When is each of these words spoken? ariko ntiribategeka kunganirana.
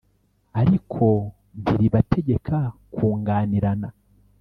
ariko 0.61 1.05
ntiribategeka 1.61 2.57
kunganirana. 2.93 3.89